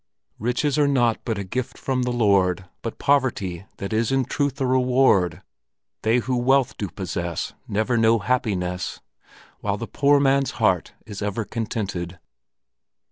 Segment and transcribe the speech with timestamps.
[0.39, 4.59] "Riches are nought but a gift from the Lord, But poverty, that is in truth
[4.59, 5.43] a reward.
[6.01, 8.99] They who wealth do possess Never know happiness,
[9.59, 12.17] While the poor man's heart is ever contented!"